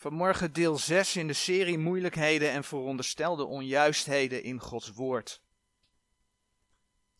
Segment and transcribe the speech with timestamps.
[0.00, 5.40] Vanmorgen deel 6 in de serie Moeilijkheden en veronderstelde onjuistheden in Gods Woord.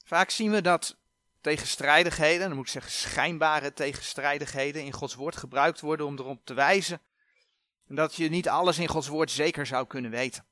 [0.04, 0.96] Vaak zien we dat
[1.40, 6.54] tegenstrijdigheden, dan moet ik zeggen schijnbare tegenstrijdigheden, in Gods Woord gebruikt worden om erop te
[6.54, 7.00] wijzen
[7.86, 10.44] dat je niet alles in Gods Woord zeker zou kunnen weten.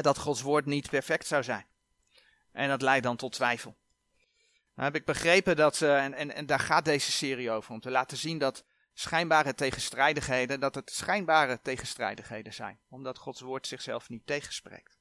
[0.00, 1.66] dat Gods Woord niet perfect zou zijn.
[2.52, 3.76] En dat leidt dan tot twijfel.
[4.74, 7.80] Nou heb ik begrepen dat, uh, en, en, en daar gaat deze serie over, om
[7.80, 8.64] te laten zien dat
[8.94, 14.98] schijnbare tegenstrijdigheden, dat het schijnbare tegenstrijdigheden zijn, omdat Gods woord zichzelf niet tegenspreekt.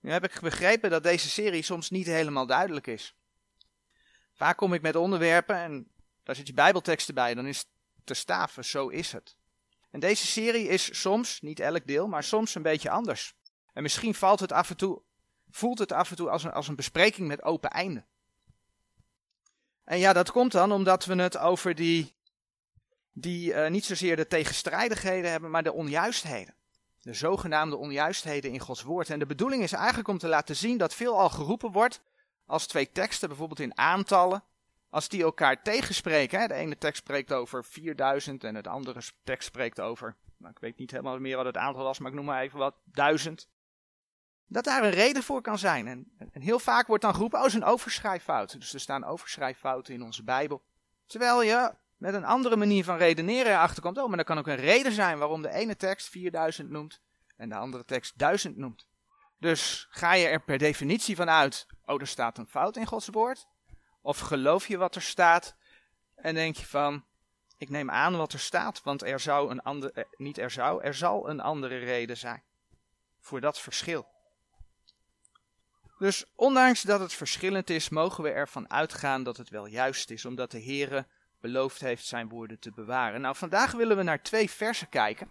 [0.00, 3.16] Nu heb ik begrepen dat deze serie soms niet helemaal duidelijk is.
[4.32, 5.90] Vaak kom ik met onderwerpen en
[6.22, 7.68] daar zit je bijbelteksten bij, dan is het
[8.04, 9.36] te staven, zo is het.
[9.90, 13.34] En deze serie is soms, niet elk deel, maar soms een beetje anders.
[13.72, 15.02] En misschien valt het af en toe,
[15.50, 18.04] voelt het af en toe als een, als een bespreking met open einde.
[19.84, 22.15] En ja, dat komt dan omdat we het over die
[23.18, 26.54] die uh, niet zozeer de tegenstrijdigheden hebben, maar de onjuistheden.
[27.00, 29.10] De zogenaamde onjuistheden in Gods woord.
[29.10, 32.00] En de bedoeling is eigenlijk om te laten zien dat veel al geroepen wordt
[32.46, 34.44] als twee teksten, bijvoorbeeld in aantallen,
[34.90, 36.40] als die elkaar tegenspreken.
[36.40, 40.58] Hè, de ene tekst spreekt over 4000 en het andere tekst spreekt over, nou, ik
[40.58, 43.48] weet niet helemaal meer wat het aantal was, maar ik noem maar even wat, 1000.
[44.46, 45.86] Dat daar een reden voor kan zijn.
[45.86, 48.52] En, en heel vaak wordt dan geroepen, oh, is een overschrijffout.
[48.52, 50.62] Dus er staan overschrijffouten in onze Bijbel.
[51.06, 51.74] Terwijl je
[52.06, 53.98] met een andere manier van redeneren erachter komt.
[53.98, 57.00] Oh, maar dat kan ook een reden zijn waarom de ene tekst 4000 noemt
[57.36, 58.86] en de andere tekst 1000 noemt.
[59.38, 63.08] Dus ga je er per definitie van uit, oh, er staat een fout in Gods
[63.08, 63.46] woord?
[64.02, 65.56] Of geloof je wat er staat
[66.14, 67.04] en denk je van,
[67.58, 70.82] ik neem aan wat er staat, want er zou een andere, eh, niet er zou,
[70.82, 72.42] er zal een andere reden zijn
[73.20, 74.06] voor dat verschil.
[75.98, 80.24] Dus ondanks dat het verschillend is, mogen we ervan uitgaan dat het wel juist is,
[80.24, 81.06] omdat de Heere
[81.46, 83.20] beloofd heeft zijn woorden te bewaren.
[83.20, 85.28] Nou, vandaag willen we naar twee versen kijken.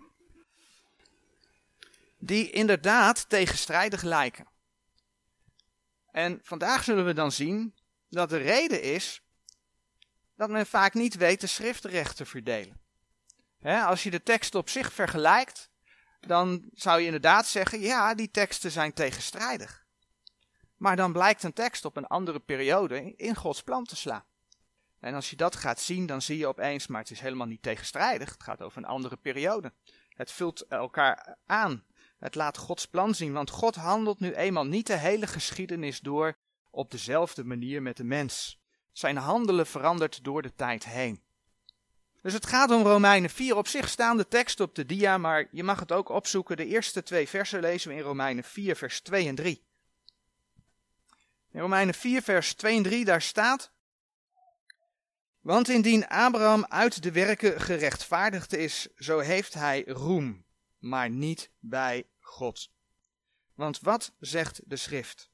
[2.19, 4.47] Die inderdaad tegenstrijdig lijken.
[6.11, 7.75] En vandaag zullen we dan zien
[8.09, 9.21] dat de reden is
[10.35, 12.81] dat men vaak niet weet de schriftrecht te verdelen.
[13.61, 15.69] als je de tekst op zich vergelijkt,
[16.19, 19.85] dan zou je inderdaad zeggen: ja, die teksten zijn tegenstrijdig.
[20.77, 24.25] Maar dan blijkt een tekst op een andere periode in Gods plan te slaan.
[25.05, 27.61] En als je dat gaat zien, dan zie je opeens, maar het is helemaal niet
[27.61, 28.31] tegenstrijdig.
[28.31, 29.73] Het gaat over een andere periode.
[30.09, 31.83] Het vult elkaar aan.
[32.19, 36.37] Het laat Gods plan zien, want God handelt nu eenmaal niet de hele geschiedenis door
[36.69, 38.59] op dezelfde manier met de mens.
[38.91, 41.21] Zijn handelen verandert door de tijd heen.
[42.21, 43.55] Dus het gaat om Romeinen 4.
[43.55, 46.57] Op zich staan de tekst op de dia, maar je mag het ook opzoeken.
[46.57, 49.63] De eerste twee versen lezen we in Romeinen 4, vers 2 en 3.
[51.51, 53.73] In Romeinen 4, vers 2 en 3, daar staat.
[55.45, 60.45] Want indien Abraham uit de werken gerechtvaardigd is, zo heeft hij roem,
[60.77, 62.69] maar niet bij God.
[63.53, 65.29] Want wat zegt de schrift?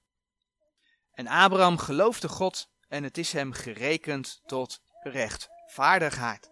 [1.11, 6.51] En Abraham geloofde God en het is hem gerekend tot rechtvaardigheid.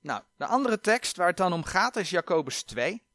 [0.00, 3.06] Nou, de andere tekst waar het dan om gaat is Jacobus 2.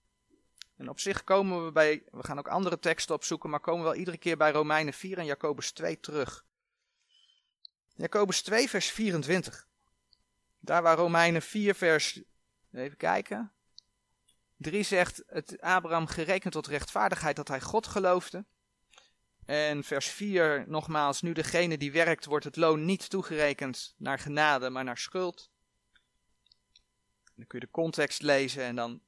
[0.77, 3.89] En op zich komen we bij, we gaan ook andere teksten opzoeken, maar komen we
[3.89, 6.45] wel iedere keer bij Romeinen 4 en Jacobus 2 terug.
[8.01, 9.67] Jacobus 2, vers 24.
[10.59, 12.21] Daar waar Romeinen 4, vers.
[12.71, 13.51] Even kijken.
[14.57, 18.45] 3 zegt het Abraham gerekend tot rechtvaardigheid dat hij God geloofde.
[19.45, 24.69] En vers 4 nogmaals, nu degene die werkt wordt het loon niet toegerekend naar genade,
[24.69, 25.49] maar naar schuld.
[27.35, 29.01] Dan kun je de context lezen en dan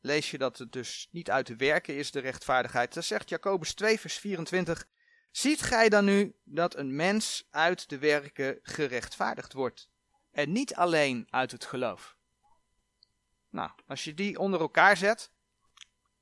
[0.00, 2.94] lees je dat het dus niet uit de werken is, de rechtvaardigheid.
[2.94, 4.86] Dan zegt Jacobus 2 vers 24,
[5.30, 9.88] Ziet gij dan nu dat een mens uit de werken gerechtvaardigd wordt
[10.30, 12.16] en niet alleen uit het geloof?
[13.50, 15.30] Nou, als je die onder elkaar zet,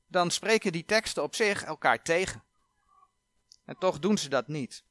[0.07, 2.43] dan spreken die teksten op zich elkaar tegen.
[3.65, 4.85] En toch doen ze dat niet.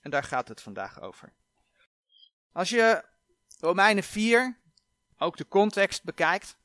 [0.00, 1.32] En daar gaat het vandaag over.
[2.52, 3.04] Als je
[3.58, 4.58] Romeinen 4,
[5.18, 6.56] ook de context bekijkt,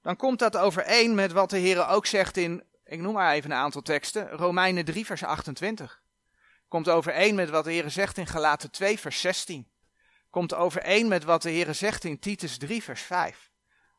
[0.00, 3.50] dan komt dat overeen met wat de Heer ook zegt in, ik noem maar even
[3.50, 6.01] een aantal teksten, Romeinen 3 vers 28.
[6.72, 9.70] Komt overeen met wat de Heer zegt in Galaten 2, vers 16.
[10.30, 13.50] Komt overeen met wat de Heer zegt in Titus 3, vers 5.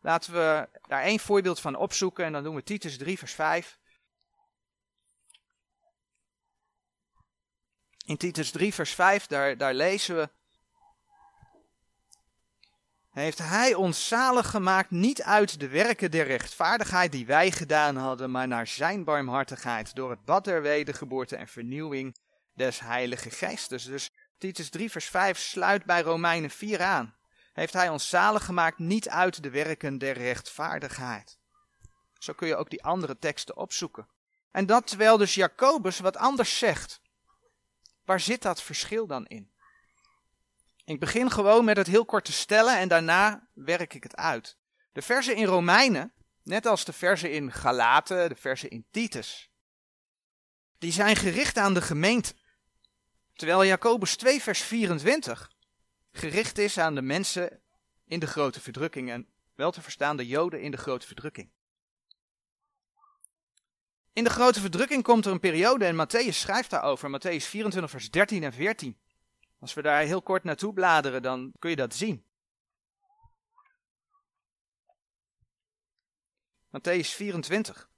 [0.02, 3.80] Laten we daar één voorbeeld van opzoeken en dan doen we Titus 3, vers 5.
[8.06, 10.30] In Titus 3, vers 5, daar, daar lezen we.
[13.10, 18.32] Heeft hij ons zalig gemaakt niet uit de werken der rechtvaardigheid die wij gedaan hadden,
[18.32, 22.16] maar naar zijn barmhartigheid, door het bad der wedergeboorte en vernieuwing
[22.54, 23.84] des Heilige Geestes.
[23.84, 27.16] Dus Titus 3 vers 5 sluit bij Romeinen 4 aan.
[27.54, 31.38] heeft hij ons zalig gemaakt niet uit de werken der rechtvaardigheid.
[32.18, 34.08] Zo kun je ook die andere teksten opzoeken.
[34.52, 37.02] En dat terwijl dus Jacobus wat anders zegt.
[38.06, 39.52] Waar zit dat verschil dan in?
[40.86, 44.58] Ik begin gewoon met het heel kort te stellen en daarna werk ik het uit.
[44.92, 46.14] De versen in Romeinen,
[46.44, 49.52] net als de versen in Galaten, de versen in Titus,
[50.78, 52.34] die zijn gericht aan de gemeente.
[53.34, 55.52] Terwijl Jacobus 2 vers 24
[56.12, 57.62] gericht is aan de mensen
[58.06, 61.52] in de grote verdrukking en wel te verstaan de Joden in de grote verdrukking.
[64.14, 68.12] In de grote verdrukking komt er een periode en Matthäus schrijft daarover, Matthäus 24 vers
[68.12, 68.98] 13 en 14.
[69.60, 72.26] Als we daar heel kort naartoe bladeren, dan kun je dat zien.
[76.68, 77.90] Matthäus 24.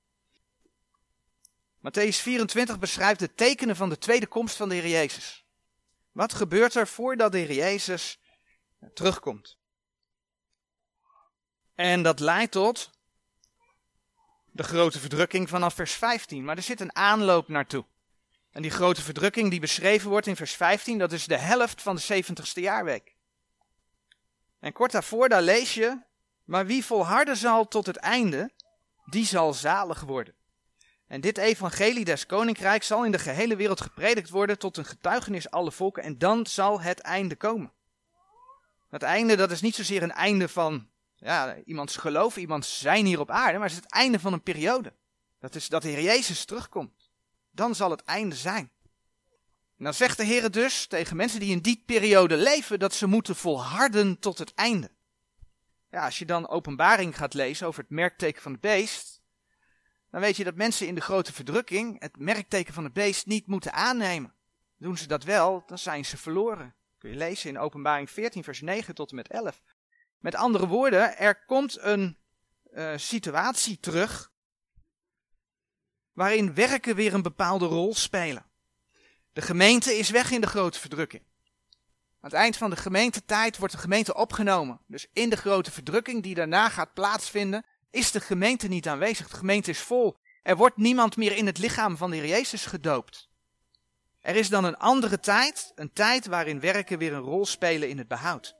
[1.85, 5.45] Matthäus 24 beschrijft de tekenen van de tweede komst van de Heer Jezus.
[6.11, 8.19] Wat gebeurt er voordat de Heer Jezus
[8.93, 9.57] terugkomt?
[11.75, 12.89] En dat leidt tot
[14.51, 16.43] de grote verdrukking vanaf vers 15.
[16.43, 17.85] Maar er zit een aanloop naartoe.
[18.51, 21.95] En die grote verdrukking die beschreven wordt in vers 15, dat is de helft van
[21.95, 23.15] de 70ste jaarweek.
[24.59, 26.01] En kort daarvoor, daar lees je,
[26.43, 28.51] maar wie volharden zal tot het einde,
[29.05, 30.35] die zal zalig worden.
[31.07, 35.49] En dit evangelie des koninkrijks zal in de gehele wereld gepredikt worden tot een getuigenis
[35.49, 37.71] alle volken en dan zal het einde komen.
[38.89, 43.19] Het einde, dat is niet zozeer een einde van ja, iemands geloof, iemands zijn hier
[43.19, 44.93] op aarde, maar het is het einde van een periode.
[45.39, 47.11] Dat is dat de Heer Jezus terugkomt.
[47.51, 48.71] Dan zal het einde zijn.
[49.77, 53.07] En dan zegt de Heer dus tegen mensen die in die periode leven dat ze
[53.07, 54.91] moeten volharden tot het einde.
[55.89, 59.14] Ja, als je dan openbaring gaat lezen over het merkteken van het beest,
[60.11, 63.47] dan weet je dat mensen in de grote verdrukking het merkteken van het beest niet
[63.47, 64.33] moeten aannemen.
[64.77, 66.75] Doen ze dat wel, dan zijn ze verloren.
[66.97, 69.61] Kun je lezen in openbaring 14 vers 9 tot en met 11.
[70.19, 72.17] Met andere woorden, er komt een
[72.73, 74.31] uh, situatie terug
[76.13, 78.45] waarin werken weer een bepaalde rol spelen.
[79.33, 81.23] De gemeente is weg in de grote verdrukking.
[82.25, 84.79] Aan het eind van de gemeentetijd wordt de gemeente opgenomen.
[84.87, 87.65] Dus in de grote verdrukking die daarna gaat plaatsvinden,
[87.95, 89.29] is de gemeente niet aanwezig.
[89.29, 90.17] De gemeente is vol.
[90.43, 93.29] Er wordt niemand meer in het lichaam van de Heer Jezus gedoopt.
[94.21, 97.97] Er is dan een andere tijd, een tijd waarin werken weer een rol spelen in
[97.97, 98.55] het behoud.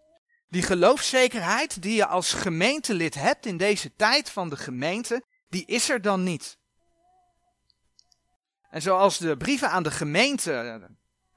[0.49, 5.89] Die geloofszekerheid die je als gemeentelid hebt in deze tijd van de gemeente, die is
[5.89, 6.57] er dan niet.
[8.69, 10.81] En zoals de brieven aan de gemeente,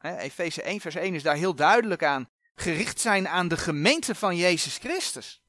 [0.00, 4.36] Efeze 1 vers 1 is daar heel duidelijk aan, gericht zijn aan de gemeente van
[4.36, 5.42] Jezus Christus.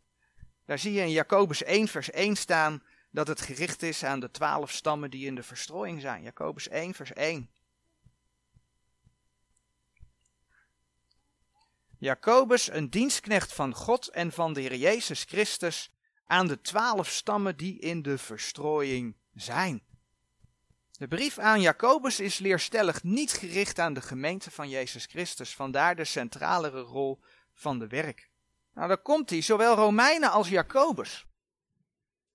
[0.70, 4.32] Daar zie je in Jacobus 1 vers 1 staan dat het gericht is aan de
[4.32, 6.24] twaalf stammen die in de verstrooiing zijn.
[6.24, 7.50] Jacobus 1 vers 1.
[11.98, 15.92] Jacobus, een dienstknecht van God en van de Heer Jezus Christus,
[16.26, 19.84] aan de twaalf stammen die in de verstrooiing zijn.
[20.92, 25.96] De brief aan Jacobus is leerstellig niet gericht aan de gemeente van Jezus Christus, vandaar
[25.96, 27.20] de centralere rol
[27.54, 28.29] van de werk.
[28.74, 31.28] Nou, daar komt hij, zowel Romeinen als Jacobus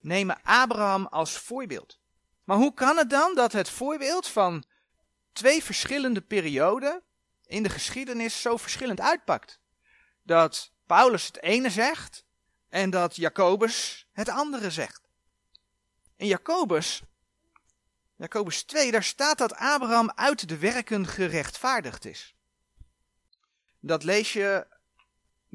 [0.05, 1.99] nemen Abraham als voorbeeld.
[2.45, 4.65] Maar hoe kan het dan dat het voorbeeld van
[5.33, 7.03] twee verschillende perioden
[7.47, 9.61] in de geschiedenis zo verschillend uitpakt.
[10.23, 12.25] Dat Paulus het ene zegt
[12.69, 15.09] en dat Jacobus het andere zegt.
[16.17, 17.03] In Jacobus,
[18.17, 22.35] Jacobus 2, daar staat dat Abraham uit de werken gerechtvaardigd is.
[23.81, 24.67] Dat lees je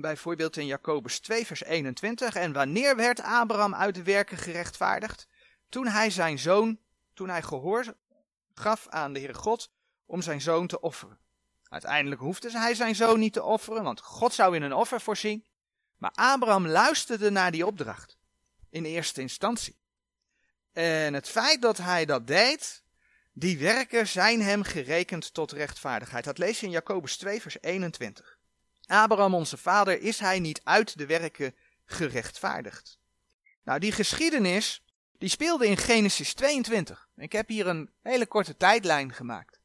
[0.02, 2.36] bijvoorbeeld in Jacobus 2, vers 21.
[2.36, 5.28] En wanneer werd Abraham uit de werken gerechtvaardigd?
[5.70, 6.80] Toen hij zijn zoon,
[7.14, 7.94] toen hij gehoor
[8.54, 9.72] gaf aan de Heere God
[10.06, 11.20] om zijn zoon te offeren.
[11.64, 15.46] Uiteindelijk hoefde hij zijn zoon niet te offeren, want God zou in een offer voorzien.
[15.98, 18.18] Maar Abraham luisterde naar die opdracht.
[18.70, 19.78] In eerste instantie.
[20.72, 22.84] En het feit dat hij dat deed,
[23.34, 26.24] die werken zijn hem gerekend tot rechtvaardigheid.
[26.24, 28.39] Dat lees je in Jacobus 2, vers 21.
[28.90, 31.56] Abraham, onze vader, is hij niet uit de werken
[31.86, 33.00] gerechtvaardigd.
[33.64, 34.84] Nou, die geschiedenis,
[35.18, 37.10] die speelde in Genesis 22.
[37.16, 39.60] Ik heb hier een hele korte tijdlijn gemaakt.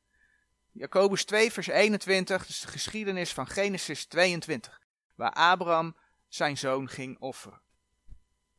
[0.73, 4.81] Jacobus 2, vers 21, dus de geschiedenis van Genesis 22,
[5.15, 5.97] waar Abraham
[6.29, 7.61] zijn zoon ging offeren.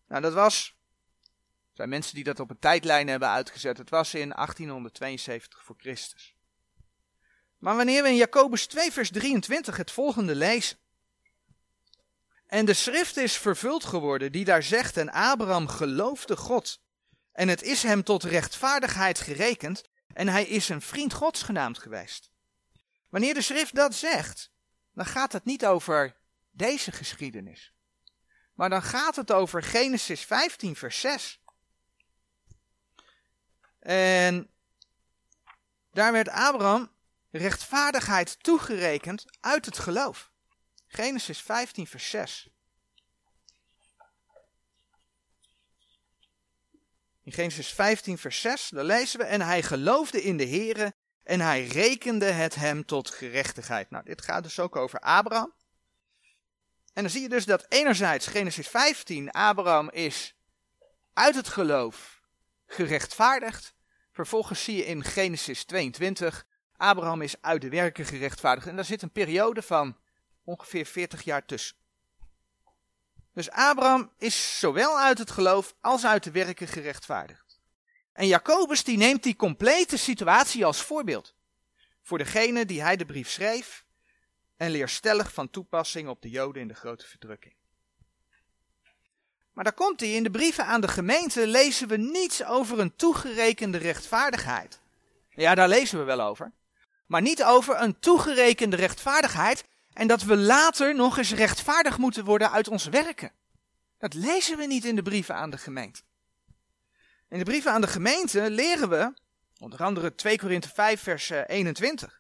[0.08, 0.76] Nou, dat was,
[1.74, 6.35] zijn mensen die dat op een tijdlijn hebben uitgezet, het was in 1872 voor Christus.
[7.66, 10.78] Maar wanneer we in Jacobus 2, vers 23 het volgende lezen.
[12.48, 16.82] En de schrift is vervuld geworden die daar zegt, en Abraham geloofde God.
[17.32, 22.30] En het is hem tot rechtvaardigheid gerekend en hij is een vriend Gods genaamd geweest.
[23.10, 24.52] Wanneer de schrift dat zegt,
[24.94, 26.16] dan gaat het niet over
[26.52, 27.74] deze geschiedenis.
[28.54, 31.42] Maar dan gaat het over Genesis 15, vers 6.
[33.80, 34.50] En
[35.92, 36.94] daar werd Abraham
[37.38, 40.32] rechtvaardigheid toegerekend uit het geloof.
[40.88, 42.50] Genesis 15, vers 6.
[47.24, 51.40] In Genesis 15, vers 6, daar lezen we: En hij geloofde in de Here en
[51.40, 53.90] hij rekende het hem tot gerechtigheid.
[53.90, 55.54] Nou, dit gaat dus ook over Abraham.
[56.94, 60.36] En dan zie je dus dat enerzijds Genesis 15, Abraham is
[61.14, 62.22] uit het geloof
[62.66, 63.74] gerechtvaardigd.
[64.12, 66.46] Vervolgens zie je in Genesis 22,
[66.78, 68.68] Abraham is uit de werken gerechtvaardigd.
[68.68, 69.98] En daar zit een periode van
[70.44, 71.76] ongeveer 40 jaar tussen.
[73.34, 77.60] Dus Abraham is zowel uit het geloof als uit de werken gerechtvaardigd.
[78.14, 81.36] En Jacobus die neemt die complete situatie als voorbeeld.
[82.02, 83.86] Voor degene die hij de brief schreef
[84.58, 87.54] en leerstellig van toepassing op de Joden in de grote verdrukking.
[89.54, 92.96] Maar daar komt hij, in de brieven aan de gemeente lezen we niets over een
[92.96, 94.80] toegerekende rechtvaardigheid.
[95.30, 96.52] Ja, daar lezen we wel over.
[97.06, 102.52] Maar niet over een toegerekende rechtvaardigheid en dat we later nog eens rechtvaardig moeten worden
[102.52, 103.32] uit ons werken.
[103.98, 106.02] Dat lezen we niet in de brieven aan de gemeente.
[107.30, 109.14] In de brieven aan de gemeente leren we,
[109.60, 112.18] onder andere 2 Korinthe 5 vers 21, eh,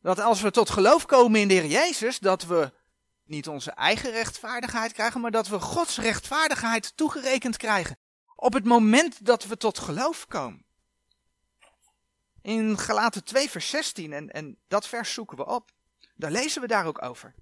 [0.00, 2.72] dat als we tot geloof komen in de Heer Jezus, dat we
[3.24, 7.98] niet onze eigen rechtvaardigheid krijgen, maar dat we Gods rechtvaardigheid toegerekend krijgen.
[8.34, 10.65] Op het moment dat we tot geloof komen.
[12.46, 15.72] In Galaten 2 vers 16, en, en dat vers zoeken we op.
[16.14, 17.34] Daar lezen we daar ook over.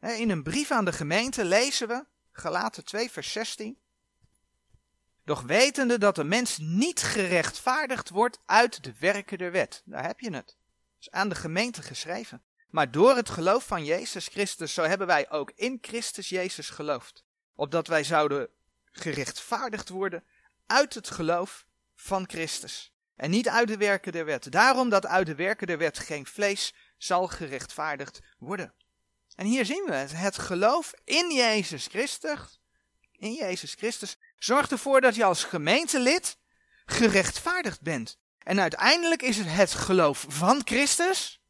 [0.00, 3.78] In een brief aan de gemeente lezen we, Galaten 2, vers 16.
[5.24, 9.82] Doch wetende dat de mens niet gerechtvaardigd wordt uit de werken der wet.
[9.84, 10.46] Daar heb je het.
[10.46, 12.42] Dat is aan de gemeente geschreven.
[12.68, 17.24] Maar door het geloof van Jezus Christus, zo hebben wij ook in Christus Jezus geloofd.
[17.54, 18.48] Opdat wij zouden
[18.84, 20.24] gerechtvaardigd worden
[20.66, 22.92] uit het geloof van Christus.
[23.18, 24.52] En niet uit de werken der wet.
[24.52, 28.74] Daarom dat uit de werken der wet geen vlees zal gerechtvaardigd worden.
[29.34, 30.12] En hier zien we het.
[30.12, 32.60] Het geloof in Jezus Christus,
[33.12, 36.38] in Jezus Christus, zorgt ervoor dat je als gemeentelid
[36.86, 38.18] gerechtvaardigd bent.
[38.38, 41.40] En uiteindelijk is het het geloof van Christus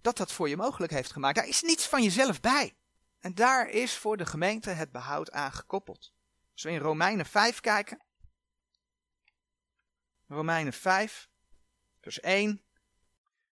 [0.00, 1.36] dat dat voor je mogelijk heeft gemaakt.
[1.36, 2.74] Daar is niets van jezelf bij.
[3.20, 6.12] En daar is voor de gemeente het behoud aan gekoppeld.
[6.52, 8.00] Als we in Romeinen 5 kijken.
[10.28, 11.28] Romeinen 5,
[12.00, 12.62] vers 1.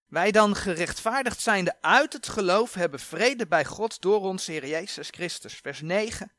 [0.06, 5.09] Wij dan gerechtvaardigd zijnde uit het geloof hebben vrede bij God door onze Heer Jezus
[5.11, 5.54] Christus.
[5.54, 6.33] Vers 9.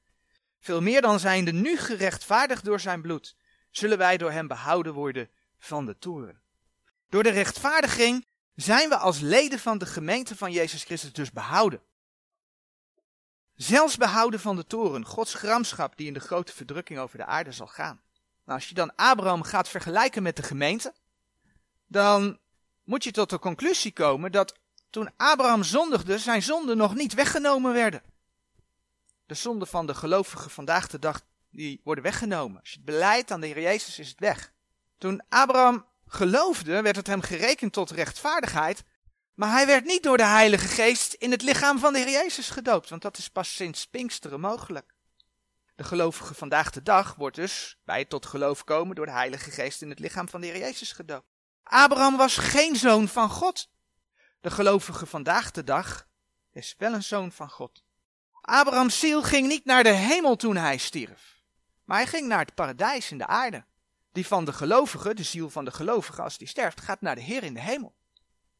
[0.59, 3.35] Veel meer dan zijnde nu gerechtvaardigd door zijn bloed,
[3.71, 5.29] zullen wij door hem behouden worden
[5.59, 6.41] van de toren.
[7.09, 11.81] Door de rechtvaardiging zijn we als leden van de gemeente van Jezus Christus dus behouden.
[13.55, 17.51] Zelfs behouden van de toren, Gods gramschap die in de grote verdrukking over de aarde
[17.51, 18.01] zal gaan.
[18.47, 20.93] Nou, als je dan Abraham gaat vergelijken met de gemeente,
[21.87, 22.39] dan
[22.83, 24.55] moet je tot de conclusie komen dat
[24.89, 28.01] toen Abraham zondigde, zijn zonden nog niet weggenomen werden.
[29.25, 32.59] De zonden van de gelovigen vandaag de dag, die worden weggenomen.
[32.59, 34.51] Als je het beleidt aan de Heer Jezus, is het weg.
[34.97, 38.83] Toen Abraham geloofde, werd het hem gerekend tot rechtvaardigheid,
[39.33, 42.49] maar hij werd niet door de Heilige Geest in het lichaam van de Heer Jezus
[42.49, 44.95] gedoopt, want dat is pas sinds Pinksteren mogelijk.
[45.77, 49.81] De gelovige vandaag de dag wordt dus bij tot geloof komen door de Heilige Geest
[49.81, 51.27] in het lichaam van de Heer Jezus gedoopt.
[51.63, 53.69] Abraham was geen zoon van God.
[54.41, 56.07] De gelovige vandaag de dag
[56.51, 57.83] is wel een zoon van God.
[58.41, 61.41] Abrahams ziel ging niet naar de hemel toen hij stierf,
[61.83, 63.65] maar hij ging naar het paradijs in de aarde.
[64.11, 67.21] Die van de gelovige, de ziel van de gelovige als die sterft, gaat naar de
[67.21, 67.95] Heer in de hemel.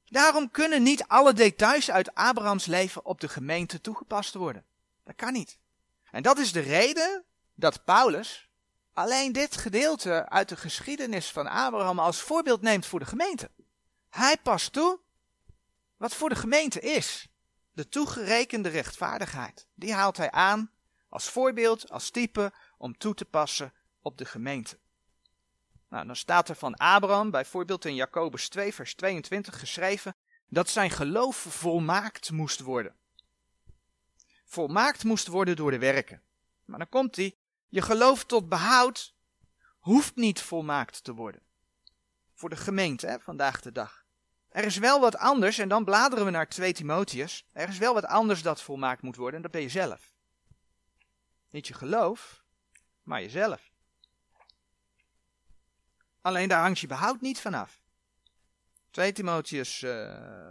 [0.06, 4.66] Daarom kunnen niet alle details uit Abrahams leven op de gemeente toegepast worden.
[5.04, 5.60] Dat kan niet.
[6.18, 7.24] En dat is de reden
[7.56, 8.50] dat Paulus
[8.94, 13.52] alleen dit gedeelte uit de geschiedenis van Abraham als voorbeeld neemt voor de gemeente.
[14.10, 15.00] Hij past toe
[15.98, 17.28] wat voor de gemeente is.
[17.72, 19.68] De toegerekende rechtvaardigheid.
[19.74, 20.72] Die haalt hij aan
[21.10, 24.80] als voorbeeld, als type om toe te passen op de gemeente.
[25.90, 30.16] Nou, dan staat er van Abraham, bijvoorbeeld in Jacobus 2, vers 22 geschreven,
[30.48, 32.96] dat zijn geloof volmaakt moest worden.
[34.50, 36.22] Volmaakt moest worden door de werken.
[36.66, 37.38] Maar dan komt hij,
[37.68, 39.16] je geloof tot behoud
[39.80, 41.42] hoeft niet volmaakt te worden.
[42.34, 44.06] Voor de gemeente, hè, vandaag de dag.
[44.50, 47.48] Er is wel wat anders, en dan bladeren we naar 2 Timotheus.
[47.52, 50.16] Er is wel wat anders dat volmaakt moet worden, en dat ben je zelf.
[51.50, 52.44] Niet je geloof,
[53.04, 53.72] maar jezelf.
[56.22, 57.82] Alleen daar hangt je behoud niet vanaf.
[58.92, 60.50] 2 Timotheus uh,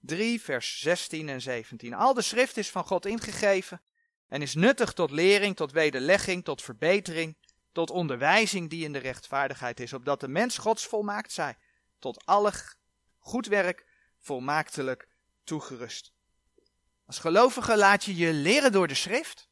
[0.00, 1.94] 3, vers 16 en 17.
[1.94, 3.82] Al de schrift is van God ingegeven
[4.28, 7.36] en is nuttig tot lering, tot wederlegging, tot verbetering,
[7.72, 11.58] tot onderwijzing die in de rechtvaardigheid is, opdat de mens Gods volmaakt zij,
[11.98, 12.52] tot alle
[13.18, 13.86] goed werk
[14.18, 15.08] volmaaktelijk
[15.44, 16.12] toegerust.
[17.06, 19.48] Als gelovige laat je je leren door de schrift.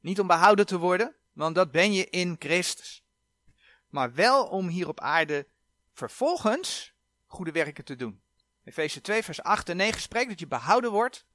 [0.00, 3.04] Niet om behouden te worden, want dat ben je in Christus.
[3.88, 5.46] Maar wel om hier op aarde
[5.92, 6.94] vervolgens
[7.26, 8.22] goede werken te doen.
[8.64, 11.26] Efeze 2, vers 8 en 9 spreekt dat je behouden wordt.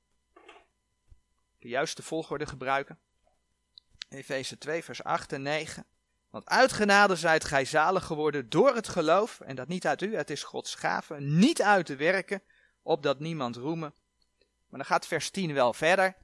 [1.60, 3.00] De juiste volgorde gebruiken.
[4.10, 5.86] Efeze 2, vers 8 en 9.
[6.30, 10.16] Want uit genade zijt gij zalig geworden door het geloof, en dat niet uit u,
[10.16, 12.44] het is Gods gave, niet uit de werken,
[12.82, 13.94] opdat niemand roemen.
[14.68, 16.16] Maar dan gaat vers 10 wel verder.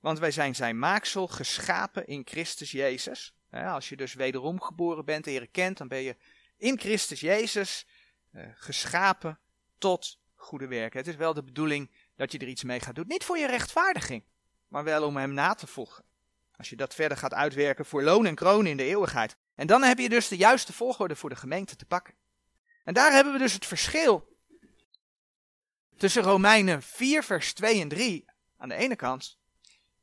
[0.00, 3.34] Want wij zijn zijn maaksel, geschapen in Christus Jezus.
[3.50, 6.16] Als je dus wederom geboren bent en je kent, dan ben je
[6.56, 7.86] in Christus Jezus
[8.30, 9.38] eh, geschapen
[9.78, 10.98] tot goede werken.
[10.98, 13.04] Het is wel de bedoeling dat je er iets mee gaat doen.
[13.08, 14.24] Niet voor je rechtvaardiging,
[14.68, 16.04] maar wel om hem na te volgen.
[16.56, 19.36] Als je dat verder gaat uitwerken voor loon en kroon in de eeuwigheid.
[19.54, 22.14] En dan heb je dus de juiste volgorde voor de gemeente te pakken.
[22.84, 24.36] En daar hebben we dus het verschil
[25.96, 28.24] tussen Romeinen 4, vers 2 en 3
[28.56, 29.38] aan de ene kant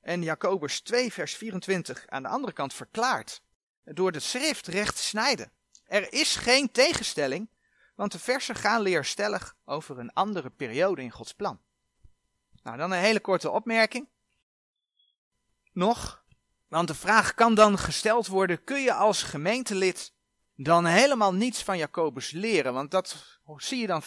[0.02, 3.42] en Jacobus 2, vers 24 aan de andere kant verklaart.
[3.84, 5.52] Door de schrift recht te snijden.
[5.86, 7.50] Er is geen tegenstelling,
[7.96, 11.60] want de versen gaan leerstellig over een andere periode in Gods plan.
[12.64, 14.08] Nou, dan een hele korte opmerking.
[15.72, 16.24] Nog,
[16.68, 20.14] want de vraag kan dan gesteld worden: kun je als gemeentelid
[20.56, 22.74] dan helemaal niets van Jacobus leren?
[22.74, 24.02] Want dat zie je dan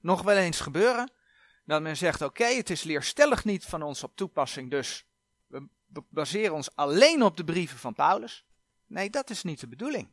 [0.00, 1.12] nog wel eens gebeuren.
[1.64, 5.06] Dat men zegt: oké, het is leerstellig niet van ons op toepassing, dus
[5.46, 5.68] we
[6.08, 8.44] baseren ons alleen op de brieven van Paulus.
[8.86, 10.12] Nee, dat is niet de bedoeling.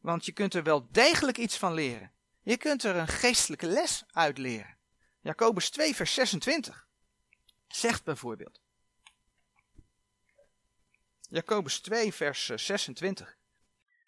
[0.00, 2.12] Want je kunt er wel degelijk iets van leren.
[2.42, 4.76] Je kunt er een geestelijke les uit leren.
[5.20, 6.86] Jacobus 2, vers 26
[7.68, 8.60] zegt bijvoorbeeld.
[11.20, 13.36] Jacobus 2, vers 26.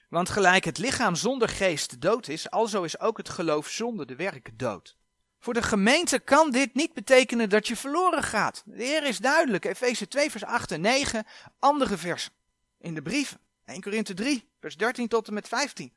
[0.08, 4.16] Want gelijk het lichaam zonder geest dood is, alzo is ook het geloof zonder de
[4.16, 4.96] werken dood.
[5.38, 8.62] Voor de gemeente kan dit niet betekenen dat je verloren gaat.
[8.66, 9.64] De Heer is duidelijk.
[9.64, 11.26] Efeze 2, vers 8 en 9.
[11.58, 12.32] Andere versen
[12.78, 13.40] in de brieven.
[13.64, 15.92] 1 Korinthe 3, vers 13 tot en met 15.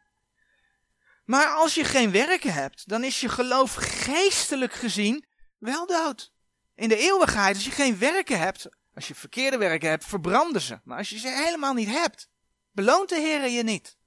[1.27, 5.25] Maar als je geen werken hebt, dan is je geloof geestelijk gezien
[5.57, 6.31] wel dood.
[6.75, 10.79] In de eeuwigheid, als je geen werken hebt, als je verkeerde werken hebt, verbranden ze.
[10.83, 12.29] Maar als je ze helemaal niet hebt,
[12.71, 13.97] beloont de Heer je niet.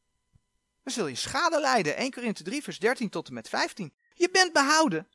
[0.83, 1.97] Dan zul je schade lijden.
[1.97, 3.93] 1 Korinthe 3, vers 13 tot en met 15.
[4.15, 5.09] Je bent behouden,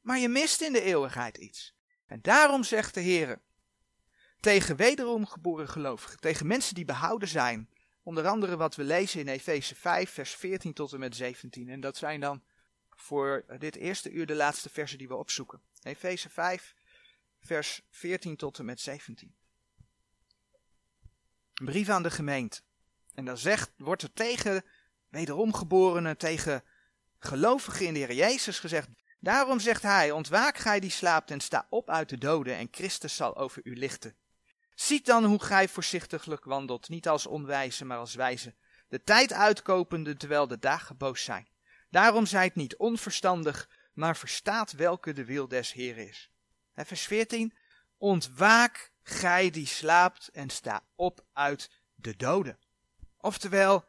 [0.00, 1.74] maar je mist in de eeuwigheid iets.
[2.06, 3.40] En daarom zegt de Heer
[4.40, 7.68] tegen wederom geboren gelovigen, tegen mensen die behouden zijn,
[8.02, 11.68] onder andere wat we lezen in Efeze 5, vers 14 tot en met 17.
[11.68, 12.42] En dat zijn dan
[12.90, 15.60] voor dit eerste uur de laatste versen die we opzoeken.
[15.82, 16.74] Efeze 5,
[17.40, 19.34] vers 14 tot en met 17.
[21.54, 22.60] Een brief aan de gemeente.
[23.14, 24.64] En dan zegt, wordt er tegen
[25.08, 26.64] wederomgeborenen, tegen
[27.18, 28.88] gelovigen in de Heer Jezus gezegd,
[29.22, 33.16] Daarom zegt hij, ontwaak gij die slaapt en sta op uit de doden en Christus
[33.16, 34.16] zal over u lichten.
[34.82, 38.54] Ziet dan hoe gij voorzichtiglijk wandelt, niet als onwijze, maar als wijze,
[38.88, 41.48] de tijd uitkopende terwijl de dagen boos zijn.
[41.90, 46.30] Daarom zijt niet onverstandig, maar verstaat welke de wil des Heer is.
[46.74, 47.54] En vers 14,
[47.98, 52.58] ontwaak gij die slaapt en sta op uit de doden.
[53.18, 53.84] Oftewel,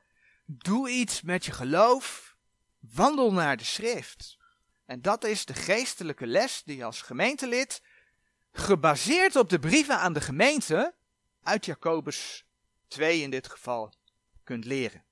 [0.46, 2.36] doe iets met je geloof,
[2.80, 4.38] wandel naar de schrift.
[4.86, 7.82] En dat is de geestelijke les die als gemeentelid,
[8.54, 10.94] gebaseerd op de brieven aan de gemeente,
[11.44, 12.46] uit Jacobus
[12.88, 13.94] 2 in dit geval,
[14.44, 15.04] kunt leren.